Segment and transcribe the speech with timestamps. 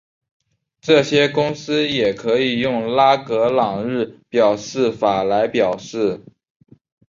[0.81, 6.21] 这些公式也可以用拉格朗日表示法来表示。